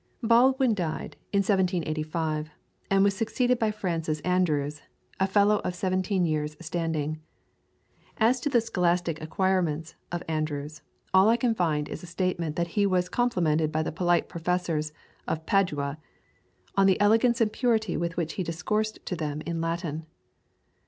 [0.23, 2.49] Baldwin died in 1785,
[2.89, 4.81] and was succeeded by Francis Andrews,
[5.19, 7.21] a Fellow of seventeen years' standing.
[8.17, 10.81] As to the scholastic acquirements of Andrews,
[11.13, 14.91] all I can find is a statement that he was complimented by the polite Professors
[15.27, 15.99] of Padua
[16.75, 20.07] on the elegance and purity with which he discoursed to them in Latin.